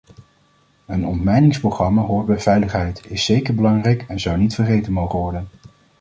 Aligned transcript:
Een 0.85 1.05
ontmijningsprogramma 1.05 2.01
hoort 2.01 2.25
bij 2.25 2.39
veiligheid, 2.39 3.05
is 3.09 3.25
zeker 3.25 3.55
belangrijk 3.55 4.05
en 4.07 4.19
zou 4.19 4.37
niet 4.37 4.55
vergeten 4.55 4.93
mogen 4.93 5.19
worden. 5.19 5.47